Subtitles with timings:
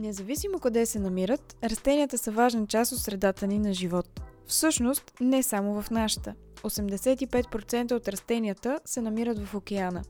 [0.00, 4.20] Независимо къде се намират, растенията са важна част от средата ни на живот.
[4.46, 6.34] Всъщност, не само в нашата.
[6.62, 10.02] 85% от растенията се намират в океана.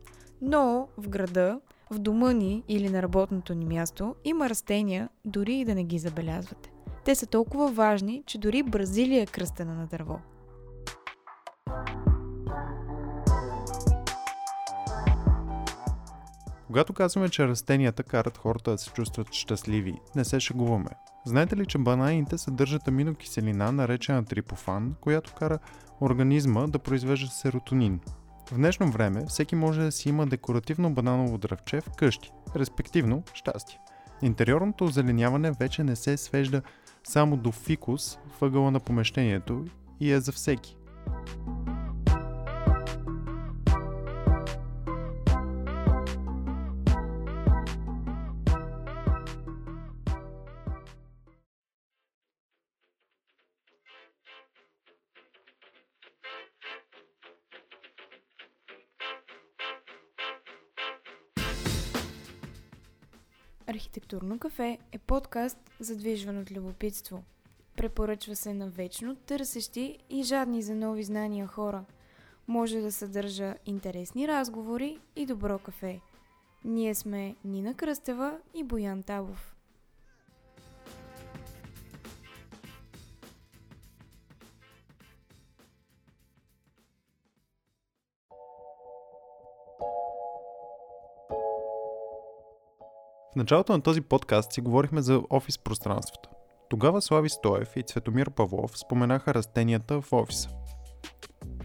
[0.43, 5.65] Но в града, в дома ни или на работното ни място има растения, дори и
[5.65, 6.73] да не ги забелязвате.
[7.05, 10.19] Те са толкова важни, че дори Бразилия е кръстена на дърво.
[16.71, 20.91] Когато казваме, че растенията карат хората да се чувстват щастливи, не се шегуваме.
[21.27, 25.59] Знаете ли, че бананите съдържат аминокиселина, наречена трипофан, която кара
[26.01, 28.01] организма да произвежда серотонин?
[28.51, 33.79] В днешно време всеки може да си има декоративно бананово дръвче в къщи, респективно щастие.
[34.23, 36.63] Интериорното озеленяване вече не се свежда
[37.05, 39.65] само до фикус въгъла на помещението
[40.01, 40.77] и е за всеки.
[64.41, 67.23] Кафе е подкаст, задвижван от любопитство.
[67.77, 71.85] Препоръчва се на вечно търсещи и жадни за нови знания хора.
[72.49, 76.01] Може да съдържа интересни разговори и добро кафе.
[76.65, 79.57] Ние сме Нина Кръстева и Боян Табов.
[93.33, 96.29] В началото на този подкаст си говорихме за офис пространството.
[96.71, 100.49] Тогава Слави Стоев и Цветомир Павлов споменаха растенията в офиса.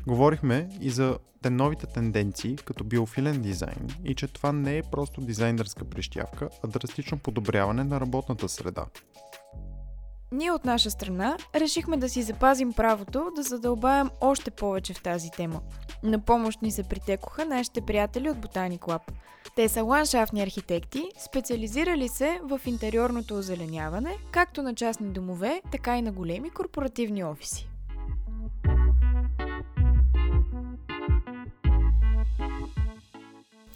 [0.08, 5.22] Говорихме и за те новите тенденции като биофилен дизайн и че това не е просто
[5.22, 8.86] дизайнерска прищявка, а драстично подобряване на работната среда.
[10.36, 15.32] Ние от наша страна решихме да си запазим правото да задълбаем още повече в тази
[15.32, 15.62] тема.
[16.04, 19.02] На помощ ни се притекоха нашите приятели от Ботаник Lab.
[19.56, 26.02] Те са ландшафтни архитекти, специализирали се в интериорното озеленяване, както на частни домове, така и
[26.02, 27.70] на големи корпоративни офиси.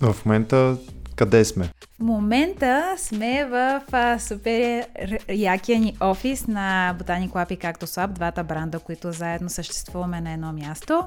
[0.01, 0.77] В момента
[1.19, 1.69] къде сме?
[1.99, 4.87] В момента сме в а, супер
[5.29, 10.33] якия ни офис на Ботаник Lab и както Слаб, двата бранда, които заедно съществуваме на
[10.33, 11.03] едно място.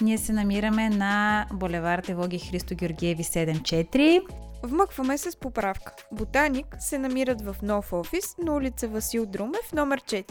[0.00, 4.20] Ние се намираме на булевард Евоги Христо Георгиеви 74.
[4.62, 5.92] Вмъкваме се с поправка.
[6.12, 10.24] Ботаник се намират в нов офис на улица Васил Друмев, номер 4.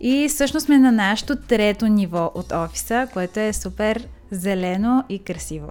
[0.00, 5.70] И всъщност сме на нашото трето ниво от офиса, което е супер зелено и красиво.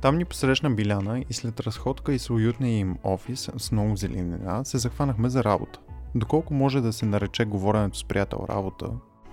[0.00, 4.64] Там ни посрещна Биляна и след разходка и с уютния им офис с много зеленина
[4.64, 5.78] се захванахме за работа.
[6.14, 8.86] Доколко може да се нарече говоренето с приятел работа?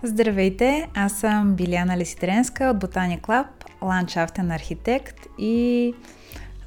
[0.04, 3.46] Здравейте, аз съм Биляна Леситренска от Ботаник Club,
[3.82, 5.94] ландшафтен архитект и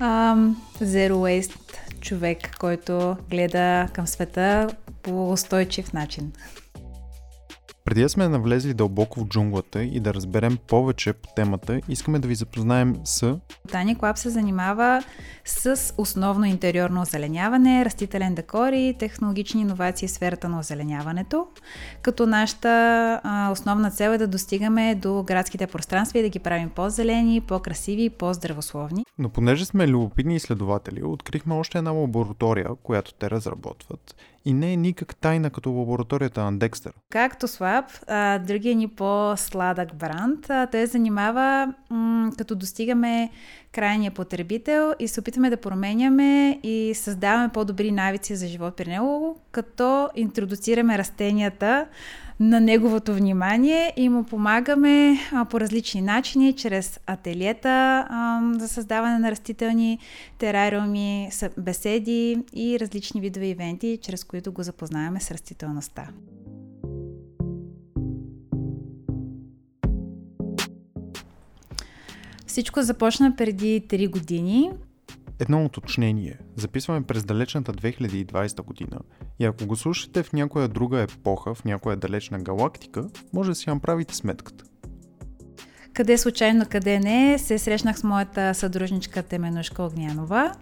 [0.01, 4.69] ам, Zero Waste човек, който гледа към света
[5.03, 6.33] по устойчив начин.
[7.87, 12.29] Преди да сме навлезли дълбоко в джунглата и да разберем повече по темата, искаме да
[12.29, 13.39] ви запознаем с...
[13.69, 15.03] Tani Club се занимава
[15.45, 21.47] с основно интериорно озеленяване, растителен декор и технологични иновации в сферата на озеленяването,
[22.03, 22.69] като нашата
[23.25, 28.05] а, основна цел е да достигаме до градските пространства и да ги правим по-зелени, по-красиви
[28.05, 29.05] и по-здравословни.
[29.19, 34.15] Но понеже сме любопитни изследователи, открихме още една лаборатория, която те разработват
[34.47, 36.93] и не е никак тайна като лабораторията на Декстър.
[37.11, 37.85] Както Слаб,
[38.47, 43.31] другия ни по-сладък бранд, а, той занимава м- като достигаме
[43.73, 49.41] крайния потребител и се опитваме да променяме и създаваме по-добри навици за живот при него,
[49.53, 51.87] като интродуцираме растенията
[52.41, 59.19] на неговото внимание и му помагаме а, по различни начини, чрез ателиета а, за създаване
[59.19, 59.99] на растителни
[60.39, 66.09] терариуми, беседи и различни видове ивенти, чрез които го запознаваме с растителността.
[72.47, 74.71] Всичко започна преди 3 години.
[75.39, 76.39] Едно уточнение.
[76.57, 78.99] Записваме през далечната 2020 година
[79.39, 83.71] и ако го слушате в някоя друга епоха, в някоя далечна галактика, може да си
[83.71, 84.65] направите сметката.
[85.93, 90.53] Къде случайно, къде не, се срещнах с моята съдружничка Теменушка Огнянова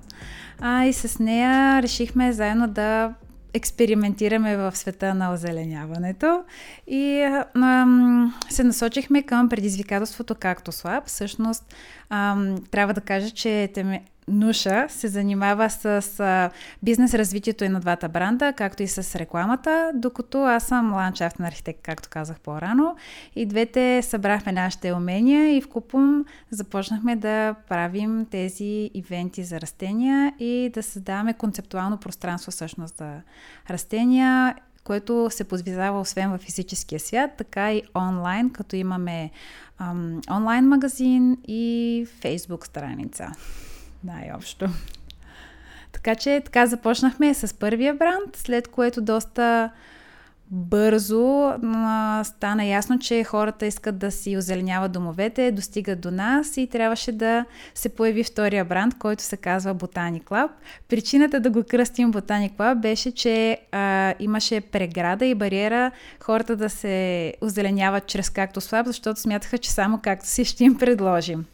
[0.59, 3.15] а, и с нея решихме заедно да
[3.55, 6.45] експериментираме в света на озеленяването
[6.87, 7.21] и
[7.55, 11.07] ам, се насочихме към предизвикателството както слаб.
[11.07, 11.75] Всъщност,
[12.11, 13.71] ам, трябва да кажа, че
[14.29, 16.51] Нуша се занимава с
[16.83, 21.81] бизнес развитието и на двата бранда, както и с рекламата, докато аз съм ландшафтен архитект,
[21.83, 22.97] както казах по-рано.
[23.37, 30.33] И двете събрахме нашите умения и в Купум започнахме да правим тези ивенти за растения
[30.39, 33.21] и да създаваме концептуално пространство всъщност за
[33.71, 34.55] растения,
[34.85, 39.31] което се подвизава освен в физическия свят, така и онлайн, като имаме
[39.79, 43.33] ам, онлайн магазин и фейсбук страница
[44.05, 44.69] най-общо.
[45.93, 49.71] Така че така започнахме с първия бранд, след което доста
[50.51, 56.67] бързо а, стана ясно, че хората искат да си озеленяват домовете, достигат до нас и
[56.67, 60.49] трябваше да се появи втория бранд, който се казва Ботани Club.
[60.89, 65.91] Причината да го кръстим Ботани Club беше, че а, имаше преграда и бариера
[66.21, 70.79] хората да се озеленяват чрез както слаб, защото смятаха, че само както си ще им
[70.79, 71.45] предложим.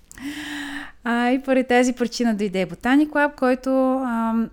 [1.04, 4.50] А, и поради тази причина дойде Ботани Клаб, който ам,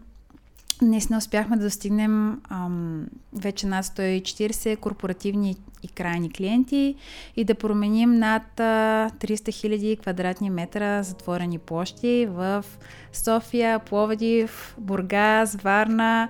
[0.81, 6.95] наистина успяхме да достигнем ам, вече над 140 корпоративни и крайни клиенти
[7.35, 12.65] и да променим над а, 300 000 квадратни метра затворени площи в
[13.13, 16.29] София, Пловдив, Бургас, Варна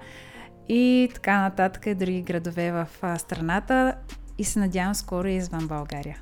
[0.69, 3.93] и така нататък и други градове в а, страната
[4.37, 6.17] и се надявам скоро извън България.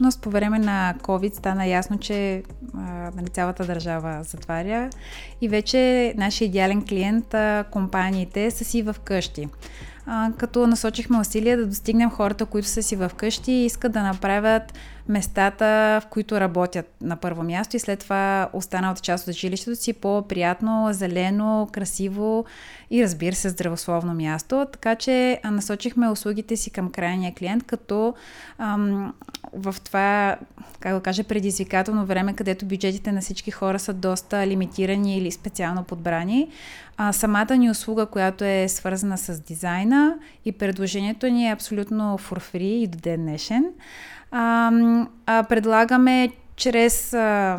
[0.00, 2.42] Но по време на COVID стана ясно, че
[2.74, 2.80] а,
[3.16, 4.90] нали, цялата държава затваря
[5.40, 9.48] и вече нашия идеален клиент, а, компаниите, са си в къщи.
[10.06, 14.02] А, като насочихме усилия да достигнем хората, които са си в къщи и искат да
[14.02, 14.72] направят
[15.08, 19.92] местата, в които работят на първо място и след това останалата част от жилището си
[19.92, 22.44] по-приятно, зелено, красиво
[22.90, 24.66] и разбира се здравословно място.
[24.72, 28.14] Така че насочихме услугите си към крайния клиент, като
[28.58, 29.14] ам,
[29.52, 30.36] в това,
[30.80, 35.84] как да кажа, предизвикателно време, където бюджетите на всички хора са доста лимитирани или специално
[35.84, 36.48] подбрани,
[36.96, 40.14] а, самата ни услуга, която е свързана с дизайна
[40.44, 43.64] и предложението ни е абсолютно free и до ден днешен
[44.30, 44.70] а,
[45.26, 47.58] а, предлагаме чрез а,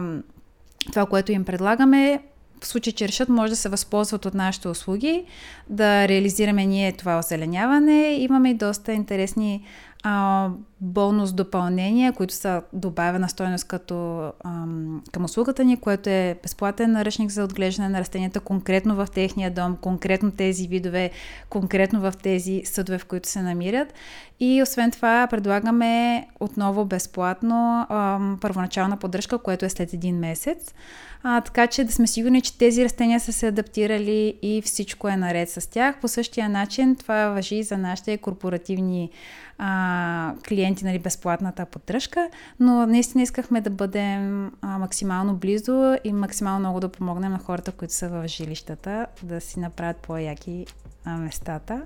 [0.91, 2.19] това, което им предлагаме,
[2.62, 5.25] в случай, че решат, може да се възползват от нашите услуги,
[5.69, 8.13] да реализираме ние това озеленяване.
[8.13, 9.63] Имаме и доста интересни
[10.03, 10.50] а,
[10.81, 17.31] бонус допълнения, които са добавена стоеност като ам, към услугата ни, което е безплатен наръчник
[17.31, 21.12] за отглеждане на растенията конкретно в техния дом, конкретно тези видове,
[21.50, 23.94] конкретно в тези съдове, в които се намират.
[24.39, 30.74] И освен това предлагаме отново безплатно ам, първоначална поддръжка, което е след един месец.
[31.23, 35.18] А, така че да сме сигурни, че тези растения са се адаптирали и всичко е
[35.18, 36.00] наред с тях.
[36.01, 39.09] По същия начин това въжи и за нашите корпоративни
[39.57, 42.29] а, клиенти, нали, безплатната поддръжка,
[42.59, 47.71] но наистина искахме да бъдем а, максимално близо и максимално много да помогнем на хората,
[47.71, 50.65] които са в жилищата, да си направят по-яки
[51.06, 51.81] местата.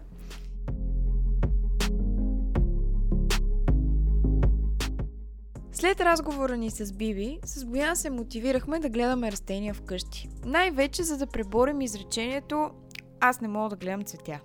[5.86, 10.30] След разговора ни с Биби, с Боян се мотивирахме да гледаме растения вкъщи.
[10.46, 12.72] Най-вече за да преборим изречението
[13.20, 14.40] «Аз не мога да гледам цветя».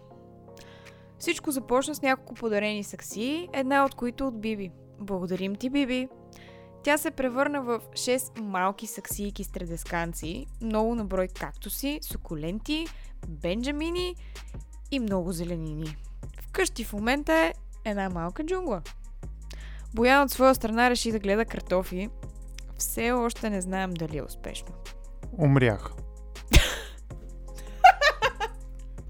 [1.18, 4.70] Всичко започна с няколко подарени сакси, една от които от Биби.
[4.98, 6.08] Благодарим ти, Биби!
[6.82, 12.86] Тя се превърна в 6 малки саксийки с тредесканци, много наброй кактуси, сукуленти,
[13.28, 14.14] бенджамини
[14.90, 15.96] и много зеленини.
[16.42, 17.52] Вкъщи в момента е
[17.84, 18.82] една малка джунгла.
[19.94, 22.08] Боян от своя страна реши да гледа картофи.
[22.78, 24.68] Все още не знаем дали е успешно.
[25.38, 25.92] Умрях.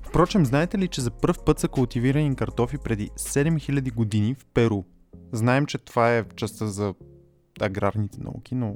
[0.09, 4.83] Впрочем, знаете ли, че за първ път са култивирани картофи преди 7000 години в Перу?
[5.33, 6.95] Знаем, че това е в частта за
[7.61, 8.75] аграрните науки, но...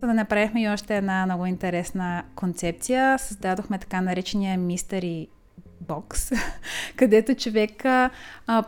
[0.00, 3.18] Да направихме и още една много интересна концепция.
[3.18, 5.28] Създадохме така наречения мистери
[5.80, 6.30] бокс,
[6.96, 8.10] където човек а,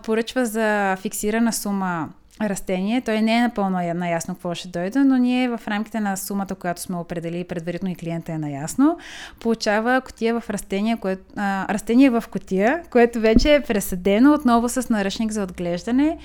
[0.02, 2.09] поръчва за фиксирана сума
[2.40, 3.00] растение.
[3.00, 6.81] Той не е напълно наясно какво ще дойде, но ние в рамките на сумата, която
[6.81, 8.99] сме определили предварително и клиента е наясно,
[9.40, 14.88] получава котия в растение, кое, а, растение в котия, което вече е пресъдено отново с
[14.88, 16.19] наръчник за отглеждане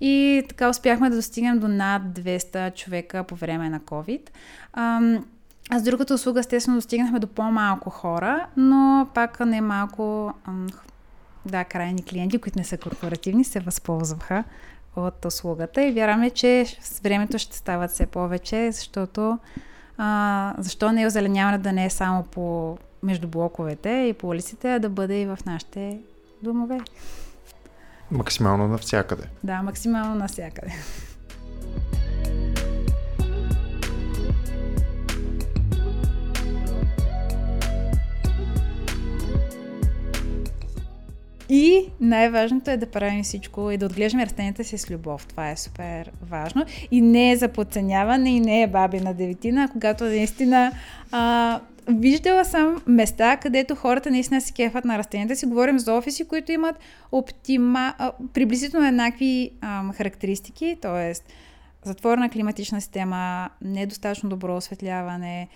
[0.00, 4.20] и така успяхме да достигнем до над 200 човека по време на COVID.
[5.70, 10.34] А с другата услуга, естествено, достигнахме до по-малко хора, но пак не малко
[11.46, 14.44] да, крайни клиенти, които не са корпоративни, се възползваха
[14.96, 19.38] от услугата и вярваме, че с времето ще стават все повече, защото
[19.98, 24.74] а, защо не е озеленяване да не е само по между блоковете и по улиците,
[24.74, 25.98] а да бъде и в нашите
[26.42, 26.80] домове.
[28.10, 29.22] Максимално навсякъде.
[29.44, 30.74] Да, максимално навсякъде.
[41.48, 45.26] И най-важното е да правим всичко и да отглеждаме растенията си с любов.
[45.26, 46.64] Това е супер важно.
[46.90, 50.72] И не е за подценяване, и не е баби на деветина, когато наистина
[51.12, 55.46] а, виждала съм места, където хората наистина се кефат на растенията си.
[55.46, 56.76] Говорим за офиси, които имат
[57.12, 61.12] оптима, а, приблизително еднакви а, характеристики, т.е.
[61.84, 65.48] затворена климатична система, недостатъчно добро осветляване,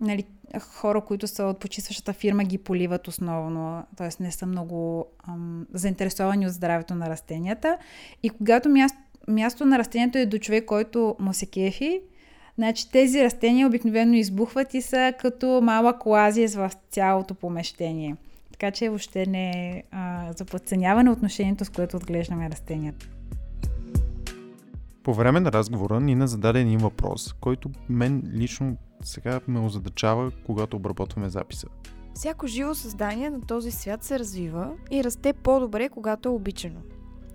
[0.00, 0.24] нали,
[0.60, 4.22] хора, които са от почистващата фирма, ги поливат основно, т.е.
[4.22, 7.78] не са много ам, заинтересовани от здравето на растенията.
[8.22, 12.00] И когато място, място на растението е до човек, който му се кефи,
[12.58, 18.16] значи тези растения обикновено избухват и са като малък оазис в цялото помещение.
[18.52, 19.82] Така че въобще не е
[20.36, 23.08] за подценяване отношението, с което отглеждаме растенията.
[25.02, 30.76] По време на разговора Нина зададе един въпрос, който мен лично сега ме озадачава, когато
[30.76, 31.66] обработваме записа.
[32.14, 36.80] Всяко живо създание на този свят се развива и расте по-добре, когато е обичано.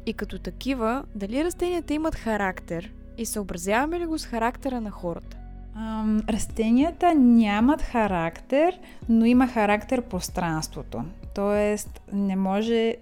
[0.06, 5.38] И като такива, дали растенията имат характер и съобразяваме ли го с характера на хората?
[5.76, 8.80] Ам, растенията нямат характер,
[9.10, 11.04] но има характер пространството.
[11.36, 12.96] Тоест, не може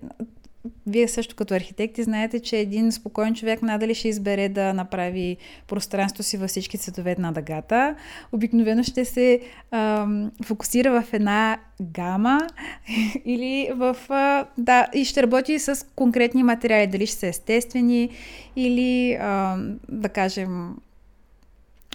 [0.87, 6.23] вие също като архитекти знаете, че един спокоен човек надали ще избере да направи пространство
[6.23, 7.95] си във всички цветове на дъгата.
[8.31, 9.39] Обикновено ще се
[9.71, 12.47] ам, фокусира в една гама
[13.25, 13.97] или в...
[14.09, 18.09] А, да, и ще работи с конкретни материали, дали ще са естествени
[18.55, 20.75] или, ам, да кажем,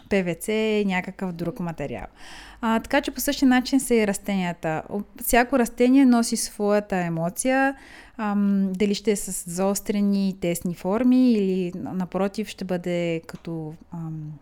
[0.08, 2.06] ПВЦ и някакъв друг материал.
[2.60, 4.82] А, така че по същия начин са и растенията.
[5.22, 7.74] Всяко растение носи своята емоция,
[8.16, 14.32] ам, дали ще е с заострени тесни форми или напротив ще бъде като ам,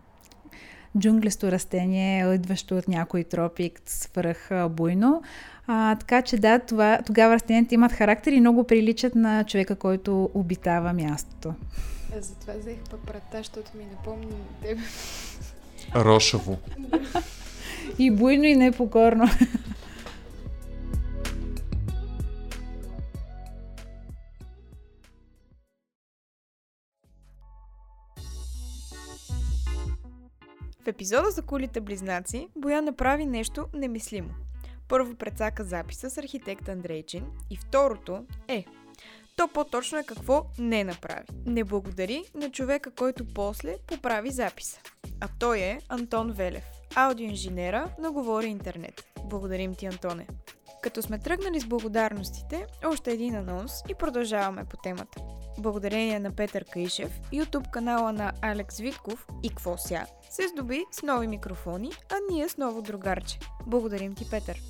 [0.99, 5.23] джунглесто растение, идващо от някой тропик, свръх буйно.
[5.67, 10.31] А, така че да, това, тогава растенията имат характер и много приличат на човека, който
[10.35, 11.55] обитава мястото.
[12.21, 14.79] Затова взех папрата, защото ми напомни теб.
[15.95, 16.59] Рошаво.
[17.99, 19.29] и буйно и непокорно.
[30.85, 34.31] В епизода за кулите близнаци Боян направи нещо немислимо.
[34.89, 38.65] Първо прецака записа с архитект Андрейчин и второто е
[39.37, 41.27] то по-точно е какво не направи.
[41.47, 44.81] Не благодари на човека, който после поправи записа.
[45.21, 46.65] А той е Антон Велев,
[46.95, 49.05] аудиоинженера на Говори Интернет.
[49.25, 50.27] Благодарим ти, Антоне!
[50.83, 55.21] Като сме тръгнали с благодарностите, още един анонс и продължаваме по темата.
[55.59, 61.03] Благодарение на Петър Каишев, YouTube канала на Алекс Витков и Кво ся се здоби с
[61.03, 63.39] нови микрофони, а ние с ново другарче.
[63.67, 64.61] Благодарим ти, Петър!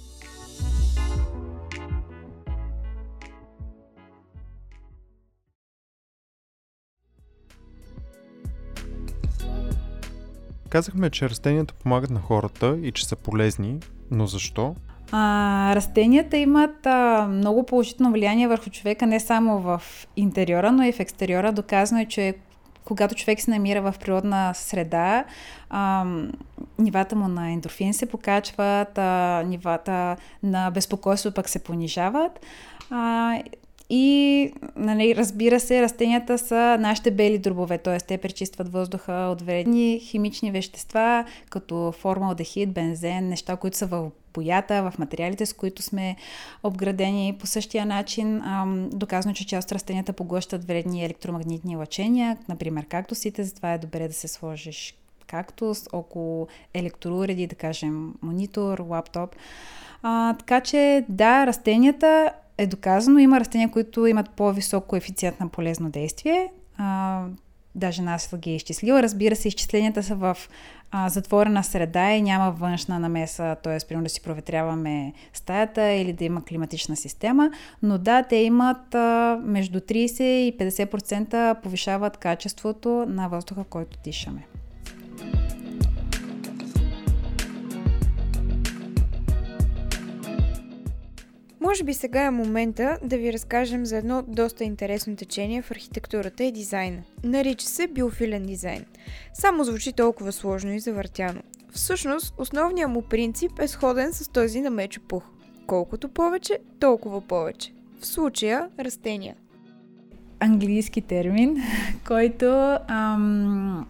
[10.76, 13.78] Казахме, че растенията помагат на хората и че са полезни,
[14.10, 14.74] но защо?
[15.12, 19.82] А, растенията имат а, много положително влияние върху човека не само в
[20.16, 21.52] интериора, но и в екстериора.
[21.52, 22.34] Доказано е, че
[22.84, 25.24] когато човек се намира в природна среда,
[25.70, 26.04] а,
[26.78, 32.46] нивата му на ендорфин се покачват, а, нивата на безпокойство пък се понижават.
[32.90, 33.34] А,
[33.90, 37.98] и, нали, разбира се, растенията са нашите бели дробове, т.е.
[37.98, 44.90] те пречистват въздуха от вредни химични вещества, като формалдехид, бензен, неща, които са в боята,
[44.90, 46.16] в материалите, с които сме
[46.62, 47.36] обградени.
[47.40, 53.44] По същия начин, ам, доказано, че част от растенията поглъщат вредни електромагнитни лъчения, например кактусите,
[53.44, 54.94] затова е добре да се сложиш
[55.26, 59.36] кактус около електроуреди, да кажем монитор, лаптоп.
[60.02, 63.18] А, така че да, растенията е доказано.
[63.18, 66.52] Има растения, които имат по-висок коефициент на полезно действие.
[66.78, 67.24] А,
[67.74, 69.02] даже нас ги е изчислила.
[69.02, 70.36] Разбира се, изчисленията са в
[70.90, 73.78] а, затворена среда и няма външна намеса, т.е.
[73.88, 77.50] примерно да си проветряваме стаята или да има климатична система,
[77.82, 84.46] но да, те имат а, между 30 и 50% повишават качеството на въздуха, който дишаме.
[91.60, 96.44] Може би сега е момента да ви разкажем за едно доста интересно течение в архитектурата
[96.44, 97.02] и дизайна.
[97.24, 98.84] Нарича се биофилен дизайн.
[99.34, 101.40] Само звучи толкова сложно и завъртяно.
[101.72, 105.22] Всъщност, основният му принцип е сходен с този на Мечо Пух.
[105.66, 107.72] Колкото повече, толкова повече.
[108.00, 109.34] В случая растения.
[110.40, 111.56] Английски термин,
[112.06, 113.86] който ам,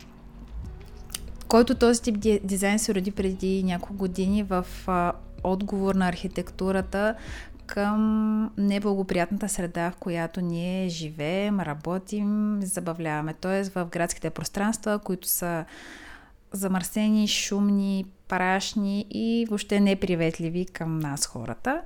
[1.49, 5.13] който този тип дизайн се роди преди няколко години в а,
[5.45, 7.15] отговор на архитектурата
[7.67, 13.35] към неблагоприятната среда, в която ние живеем, работим, забавляваме.
[13.35, 15.65] Тоест в градските пространства, които са
[16.53, 21.83] замърсени, шумни, парашни и въобще неприветливи към нас хората.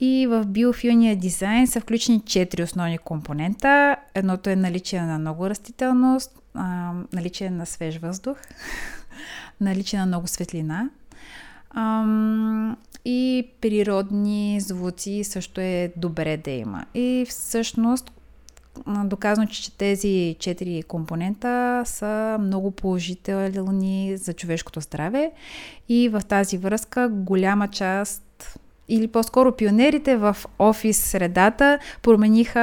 [0.00, 3.96] И в биофилния дизайн са включени четири основни компонента.
[4.14, 6.38] Едното е наличие на много растителност,
[7.12, 8.38] наличие на свеж въздух,
[9.60, 10.90] наличие на много светлина
[11.74, 12.04] а,
[13.04, 16.84] и природни звуци също е добре да има.
[16.94, 18.12] И всъщност
[19.04, 25.32] доказано, че тези четири компонента са много положителни за човешкото здраве
[25.88, 32.60] и в тази връзка голяма част или по-скоро пионерите в офис средата промениха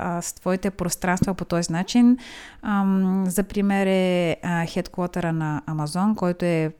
[0.00, 2.18] а, своите пространства по този начин.
[2.62, 6.72] Ам, за пример е хедквотера на Амазон, който е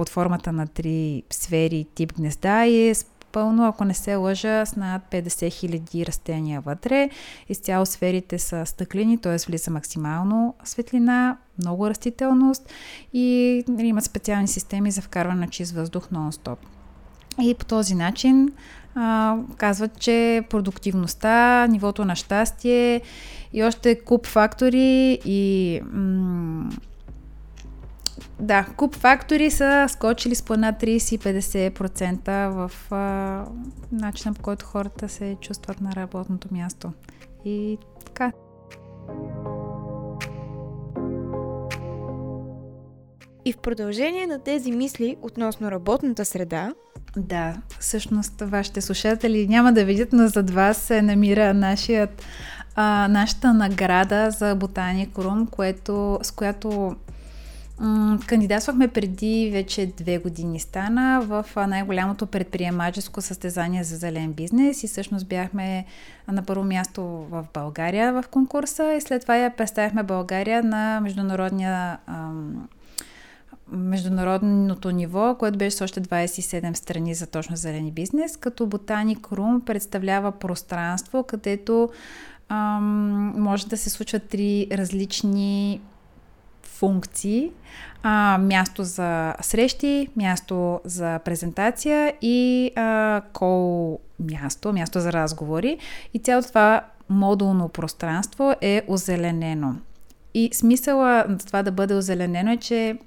[0.00, 2.94] под формата на три сфери тип гнезда и е
[3.32, 7.10] пълно, ако не се лъжа, с над 50 хиляди растения вътре.
[7.48, 9.36] Изцяло сферите са стъклени, т.е.
[9.46, 12.70] влиза максимално светлина, много растителност
[13.12, 16.56] и нали, имат специални системи за вкарване на чист въздух нон-стоп.
[17.42, 18.52] И по този начин
[18.94, 23.00] а, казват, че продуктивността, нивото на щастие
[23.52, 26.70] и още куп фактори и м-
[28.40, 33.44] да, куп фактори са скочили с по над 30-50% в а,
[33.92, 36.92] начина по който хората се чувстват на работното място.
[37.44, 38.32] И така.
[43.44, 46.72] И в продължение на тези мисли относно работната среда,
[47.16, 52.22] да, всъщност вашите слушатели няма да видят, но зад вас се намира нашият,
[52.74, 56.96] а, нашата награда за Ботаник Рум, което, с която
[58.26, 65.26] кандидатствахме преди вече две години стана в най-голямото предприемаческо състезание за зелен бизнес и всъщност
[65.26, 65.84] бяхме
[66.28, 71.98] на първо място в България в конкурса и след това я представяхме България на международния
[73.72, 79.60] международното ниво, което беше с още 27 страни за точно зелени бизнес, като Ботаник Рум
[79.60, 81.90] представлява пространство, където
[82.48, 85.80] ам, може да се случват три различни
[86.80, 87.50] функции.
[88.02, 95.78] А, място за срещи, място за презентация и а, кол място, място за разговори.
[96.14, 99.74] И цялото това модулно пространство е озеленено.
[100.34, 102.98] И смисъла на това да бъде озеленено е, че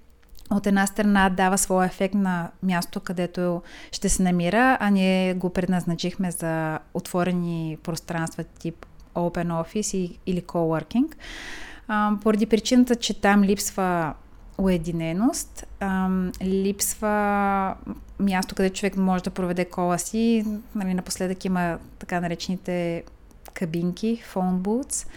[0.52, 5.50] от една страна дава своя ефект на място, където ще се намира, а ние го
[5.50, 11.14] предназначихме за отворени пространства тип Open Office или Coworking.
[12.22, 14.14] Поради причината, че там липсва
[14.58, 15.66] уединеност,
[16.44, 17.76] липсва
[18.20, 20.46] място, където човек може да проведе кола си.
[20.76, 23.04] Нали, напоследък има така наречените
[23.54, 25.08] кабинки, phone booths.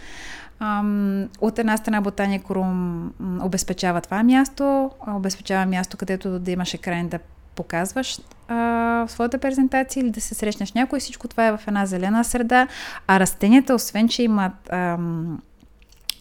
[0.59, 7.07] Ам, от една страна Ботаник Рум обезпечава това място, обезпечава място, където да имаш екран
[7.07, 7.19] да
[7.55, 10.99] показваш а, своята презентация или да се срещнеш някой.
[10.99, 12.67] Всичко това е в една зелена среда,
[13.07, 15.41] а растенията, освен че имат ам,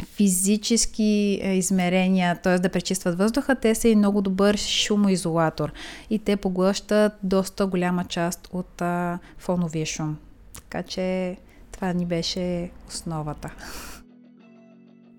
[0.04, 2.58] физически е, измерения, т.е.
[2.58, 5.72] да пречистват въздуха, те са и много добър шумоизолатор
[6.10, 10.16] и те поглъщат доста голяма част от а, фоновия шум.
[10.54, 11.36] Така че
[11.72, 13.54] това ни беше основата.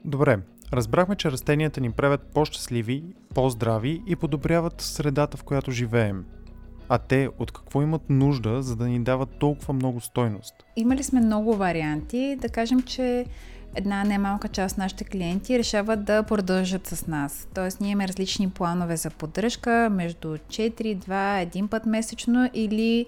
[0.06, 0.40] Добре,
[0.74, 3.04] разбрахме, че растенията ни правят по-щастливи,
[3.36, 6.26] по-здрави и подобряват средата, в която живеем.
[6.90, 10.54] А те от какво имат нужда, за да ни дават толкова много стойност?
[10.76, 12.38] Имали сме много варианти.
[12.42, 13.26] Да кажем, че
[13.76, 17.48] една немалка част от нашите клиенти решават да продължат с нас.
[17.54, 23.06] Тоест, ние имаме различни планове за поддръжка между 4, 2, 1 път месечно или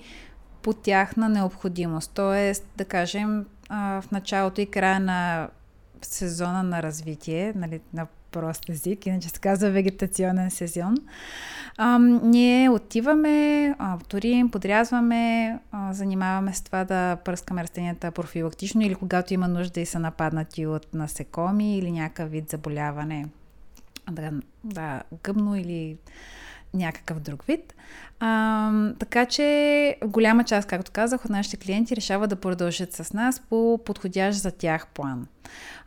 [0.62, 2.12] по тяхна необходимост.
[2.14, 5.50] Тоест, да кажем, в началото и края на
[6.02, 10.96] сезона на развитие, нали, на прост език, иначе се казва вегетационен сезон.
[11.78, 13.76] А, ние отиваме,
[14.08, 19.86] торим, подрязваме, а, занимаваме с това да пръскаме растенията профилактично или когато има нужда и
[19.86, 23.26] са нападнати от насекоми или някакъв вид заболяване.
[24.12, 24.32] Да,
[24.64, 25.98] да гъбно или
[26.74, 27.74] някакъв друг вид.
[28.20, 33.40] А, така че голяма част, както казах, от нашите клиенти решават да продължат с нас
[33.50, 35.28] по подходящ за тях план.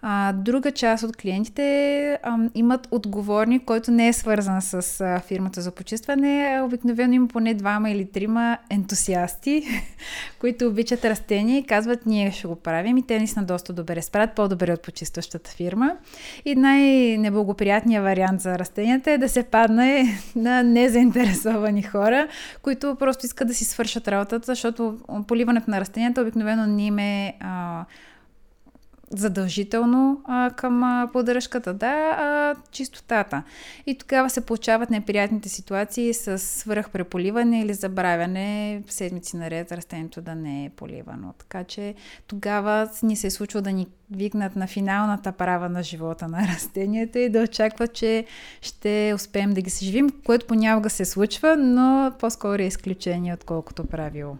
[0.04, 5.60] А, друга част от клиентите а, имат отговорник, който не е свързан с а, фирмата
[5.60, 6.60] за почистване.
[6.64, 9.64] Обикновено има поне двама или трима ентусиасти,
[10.40, 14.34] които обичат растения и казват, ние ще го правим и те наистина доста добре справят,
[14.34, 15.92] по-добре от почистващата фирма.
[16.44, 22.28] И най-неблагоприятният вариант за растенията е да се падне на незаинтересовани хора,
[22.62, 27.36] които просто искат да си свършат работата, защото поливането на растенията обикновено не им е
[27.40, 27.84] а,
[29.12, 33.42] задължително а, към а, поддръжката, да, а чистотата.
[33.86, 40.64] И тогава се получават неприятните ситуации с свръхпреполиване или забравяне седмици наред растението да не
[40.64, 41.34] е поливано.
[41.38, 41.94] Така че
[42.26, 47.18] тогава ни се е случва да ни викнат на финалната права на живота на растенията
[47.18, 48.24] и да очакват, че
[48.60, 54.36] ще успеем да ги съживим, което понякога се случва, но по-скоро е изключение, отколкото правило.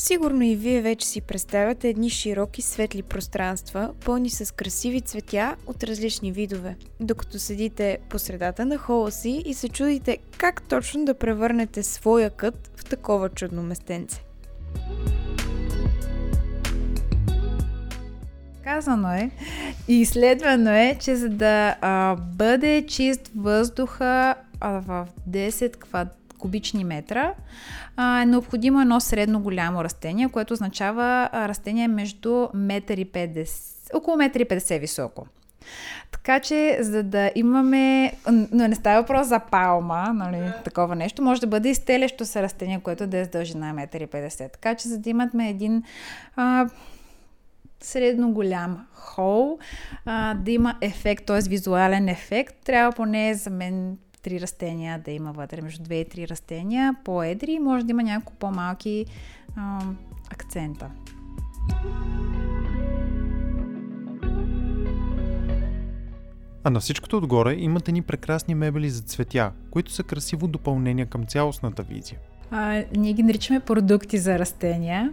[0.00, 5.84] Сигурно и вие вече си представяте едни широки светли пространства, пълни с красиви цветя от
[5.84, 11.14] различни видове, докато седите по средата на хола си и се чудите как точно да
[11.14, 14.22] превърнете своя кът в такова чудно местенце.
[18.64, 19.30] Казано е
[19.88, 26.84] и изследвано е, че за да а, бъде чист въздуха а, в 10 квад кубични
[26.84, 27.34] метра,
[27.96, 35.26] а, е необходимо едно средно голямо растение, което означава растение между 1,50 около 1,50 високо.
[36.12, 41.40] Така че, за да имаме, но не става въпрос за палма, нали, такова нещо, може
[41.40, 44.98] да бъде и стелещо се растение, което да е с дължина 1,50 Така че, за
[44.98, 45.82] да имаме един
[46.36, 46.68] а,
[47.80, 49.58] средно голям хол,
[50.04, 51.48] а, да има ефект, т.е.
[51.48, 53.98] визуален ефект, трябва поне за мен
[54.28, 58.32] три растения да има вътре, между две и три растения, по-едри, може да има няколко
[58.32, 59.06] по-малки
[59.56, 59.80] а,
[60.30, 60.90] акцента.
[66.64, 71.26] А на всичкото отгоре имате ни прекрасни мебели за цветя, които са красиво допълнение към
[71.26, 72.18] цялостната визия.
[72.50, 75.12] А, ние ги наричаме продукти за растения,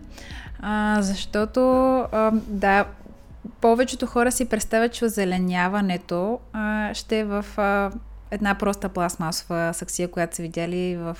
[0.60, 1.60] а, защото
[2.12, 2.86] а, да,
[3.62, 7.92] повечето хора си представят, че озеленяването а, ще е в а,
[8.32, 11.18] една проста пластмасова саксия, която са видяли в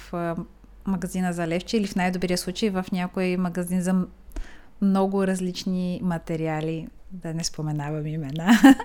[0.88, 4.06] магазина за левче или в най-добрия случай в някой магазин за
[4.82, 8.52] много различни материали, да не споменавам имена.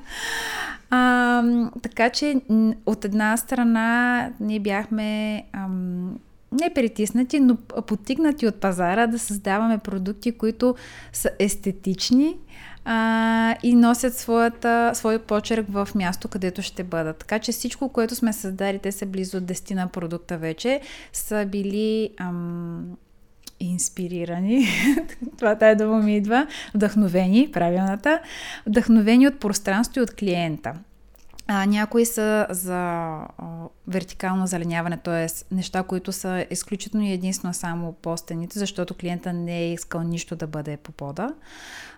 [0.91, 1.43] а,
[1.83, 2.41] така че
[2.87, 6.19] от една страна ние бяхме ам,
[6.53, 10.75] не притиснати, но потигнати от пазара да създаваме продукти, които
[11.13, 12.37] са естетични,
[12.85, 17.19] а, и носят своята, свой почерк в място, където ще бъдат.
[17.19, 20.81] Така че всичко, което сме създали, те са близо 10 на продукта вече,
[21.13, 22.97] са били ам,
[23.61, 24.67] инспирирани,
[25.39, 28.21] това тая дума ми идва, вдъхновени, правилната,
[28.67, 30.75] вдъхновени от пространство и от клиента.
[31.47, 33.13] А, някои са за
[33.89, 35.55] вертикално заленяване, т.е.
[35.55, 40.37] неща, които са изключително и единствено само по стените, защото клиента не е искал нищо
[40.37, 41.35] да бъде по пода.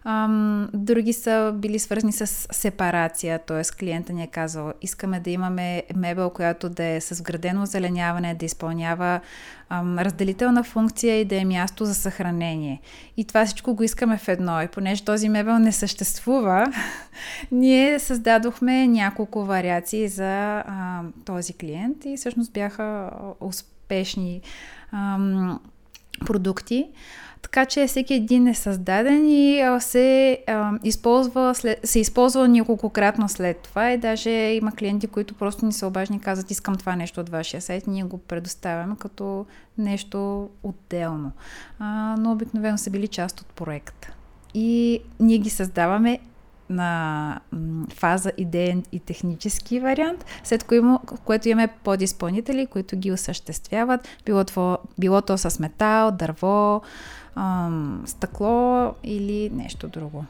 [0.04, 3.62] Ам, други са били свързани с сепарация, т.е.
[3.78, 8.44] клиента ни е казал, искаме да имаме мебел, която да е с вградено озеленяване, да
[8.44, 9.20] изпълнява
[9.68, 12.80] ам, разделителна функция и да е място за съхранение.
[13.16, 14.62] И това всичко го искаме в едно.
[14.62, 16.72] И понеже този мебел не съществува,
[17.52, 21.71] ние създадохме няколко вариации за а, този клиент
[22.04, 24.40] и всъщност бяха успешни
[24.92, 25.60] ам,
[26.26, 26.88] продукти.
[27.42, 33.58] Така че всеки един е създаден и се, а, използва, след, се използва няколкократно след
[33.58, 37.20] това и даже има клиенти, които просто ни се обажни и казват искам това нещо
[37.20, 39.46] от вашия сайт, ние го предоставяме като
[39.78, 41.32] нещо отделно.
[41.78, 44.12] А, но обикновено са били част от проекта.
[44.54, 46.18] И ние ги създаваме
[46.72, 47.40] на
[47.94, 50.80] фаза идеен и технически вариант, след кое,
[51.24, 56.82] което имаме подизпълнители, които ги осъществяват, било, това, било то с метал, дърво,
[58.06, 60.24] стъкло или нещо друго.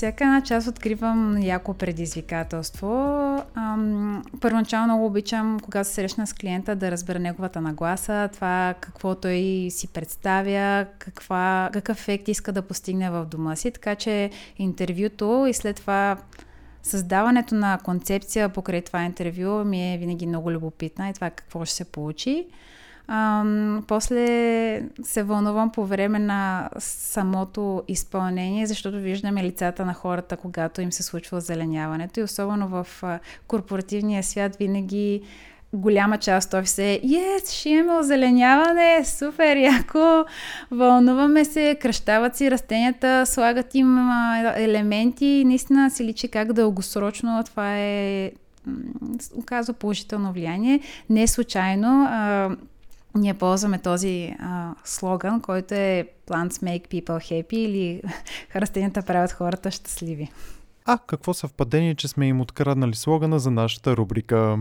[0.00, 2.88] Всяка една част откривам яко предизвикателство.
[3.54, 9.14] Ам, първоначално много обичам, когато се срещна с клиента, да разбера неговата нагласа, това какво
[9.14, 13.70] той си представя, каква, какъв ефект иска да постигне в дома си.
[13.70, 16.16] Така че интервюто и след това
[16.82, 21.74] създаването на концепция покрай това интервю ми е винаги много любопитна и това какво ще
[21.74, 22.46] се получи.
[23.12, 24.26] Ам, после
[25.02, 31.02] се вълнувам по време на самото изпълнение, защото виждаме лицата на хората, когато им се
[31.02, 32.86] случва зеленяването и особено в
[33.46, 35.22] корпоративния свят винаги
[35.72, 40.24] голяма част от офиса е Yes, ще имаме озеленяване, супер, яко,
[40.70, 43.98] вълнуваме се, кръщават си растенията, слагат им
[44.56, 48.30] елементи и наистина се личи как дългосрочно това е
[49.36, 50.80] оказва положително влияние.
[51.10, 52.50] Не случайно а,
[53.14, 58.02] ние ползваме този а, слоган, който е Plants make people happy или
[58.56, 60.30] растенията правят хората щастливи.
[60.84, 64.58] А, какво съвпадение, че сме им откраднали слогана за нашата рубрика.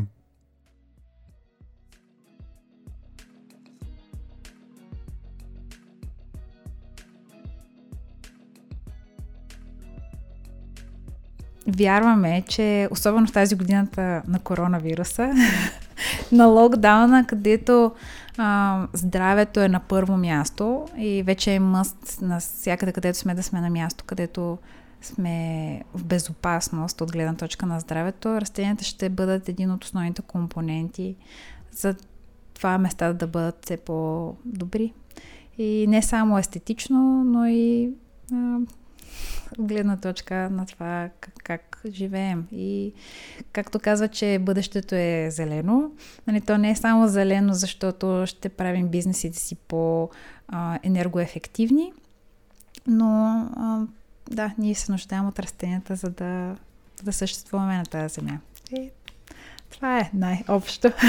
[11.67, 15.33] Вярваме, че особено в тази годината на коронавируса,
[16.31, 17.91] на локдауна, където
[18.41, 23.43] а, здравето е на първо място и вече е мъст на всякъде, където сме да
[23.43, 24.57] сме на място, където
[25.01, 31.15] сме в безопасност от гледна точка на здравето, растенията ще бъдат един от основните компоненти
[31.71, 31.95] за
[32.53, 34.93] това места да бъдат все по-добри.
[35.57, 37.91] И не само естетично, но и
[39.59, 42.47] гледна точка на това как, как живеем.
[42.51, 42.93] И
[43.51, 45.91] както казва, че бъдещето е зелено,
[46.27, 51.93] нали, то не е само зелено, защото ще правим бизнесите си по-енергоефективни,
[52.87, 53.07] но
[53.55, 53.81] а,
[54.29, 56.55] да, ние се нуждаем от растенията, за да,
[57.03, 58.39] да съществуваме на тази земя.
[58.71, 58.89] И
[59.69, 60.91] това е най-общо.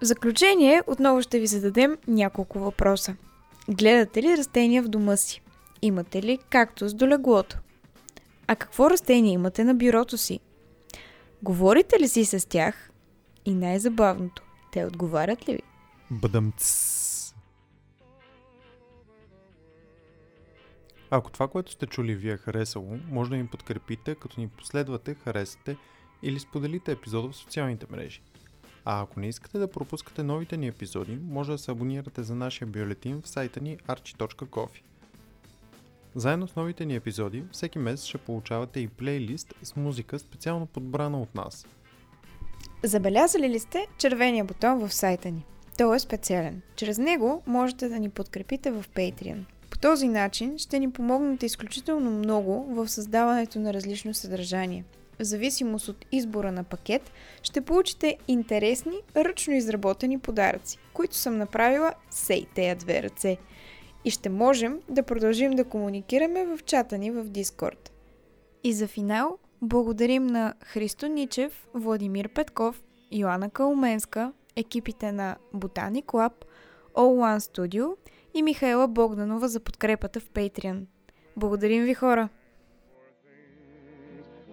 [0.00, 3.16] В заключение, отново ще ви зададем няколко въпроса.
[3.68, 5.42] Гледате ли растения в дома си?
[5.82, 7.58] Имате ли кактус до леглото?
[8.46, 10.40] А какво растение имате на бюрото си?
[11.42, 12.90] Говорите ли си с тях?
[13.44, 15.62] И най-забавното, те отговарят ли ви?
[16.10, 16.52] Бъдам
[21.10, 25.14] Ако това, което сте чули ви е харесало, може да ни подкрепите, като ни последвате,
[25.14, 25.76] харесате
[26.22, 28.22] или споделите епизода в социалните мрежи.
[28.90, 32.68] А ако не искате да пропускате новите ни епизоди, може да се абонирате за нашия
[32.68, 34.82] бюлетин в сайта ни archi.coffee.
[36.14, 41.20] Заедно с новите ни епизоди, всеки месец ще получавате и плейлист с музика специално подбрана
[41.20, 41.66] от нас.
[42.82, 45.44] Забелязали ли сте червения бутон в сайта ни?
[45.78, 46.62] Той е специален.
[46.76, 49.44] Чрез него можете да ни подкрепите в Patreon.
[49.70, 54.84] По този начин ще ни помогнете изключително много в създаването на различно съдържание–
[55.18, 61.94] в зависимост от избора на пакет, ще получите интересни, ръчно изработени подаръци, които съм направила
[62.10, 63.36] сей тея две ръце.
[64.04, 67.92] И ще можем да продължим да комуникираме в чата ни в Дискорд.
[68.64, 76.32] И за финал, благодарим на Христо Ничев, Владимир Петков, Йоанна Калуменска, екипите на Ботаник Lab,
[76.94, 77.96] All One Studio
[78.34, 80.84] и Михаела Богданова за подкрепата в Patreon.
[81.36, 82.28] Благодарим ви хора!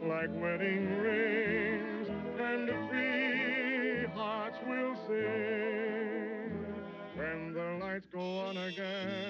[0.08, 2.08] Like wedding rings,
[2.40, 6.52] and three hearts will sing
[7.16, 9.25] when the lights go on again.